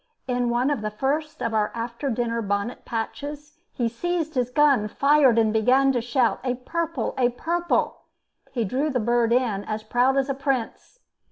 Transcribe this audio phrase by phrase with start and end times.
[0.27, 4.87] In one of the first of our after dinner bonnet patches, he seized his gun,
[4.87, 7.13] fired, and began to shout, "A purple!
[7.19, 8.05] a purple!"
[8.51, 11.01] He drew the bird in, as proud as a prince.